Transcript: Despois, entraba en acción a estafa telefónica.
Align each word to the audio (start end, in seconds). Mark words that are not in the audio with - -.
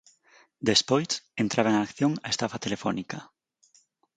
Despois, 0.69 1.11
entraba 1.43 1.71
en 1.71 1.77
acción 1.79 2.11
a 2.25 2.27
estafa 2.33 2.61
telefónica. 2.65 3.17